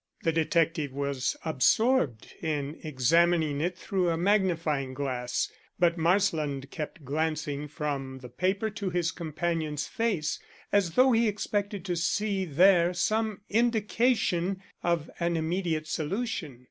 [0.23, 7.67] The detective was absorbed in examining it through a magnifying glass, but Marsland kept glancing
[7.67, 10.39] from the paper to his companion's face,
[10.71, 16.59] as though he expected to see there some indication of an immediate solution.